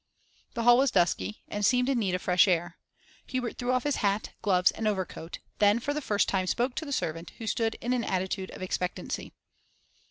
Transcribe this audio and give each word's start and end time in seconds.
The 0.55 0.63
hall 0.63 0.79
was 0.79 0.89
dusky, 0.89 1.43
and 1.47 1.63
seemed 1.63 1.87
in 1.87 1.99
need 1.99 2.15
of 2.15 2.23
fresh 2.23 2.47
air. 2.47 2.79
Hubert 3.27 3.59
threw 3.59 3.71
off 3.71 3.83
his 3.83 3.97
hat, 3.97 4.31
gloves, 4.41 4.71
and 4.71 4.87
overcoat; 4.87 5.37
then 5.59 5.77
for 5.79 5.93
the 5.93 6.01
first 6.01 6.27
time 6.27 6.47
spoke 6.47 6.73
to 6.77 6.85
the 6.85 6.91
servant, 6.91 7.33
who 7.37 7.45
stood 7.45 7.75
in 7.81 7.93
an 7.93 8.03
attitude 8.03 8.49
of 8.49 8.63
expectancy. 8.63 9.31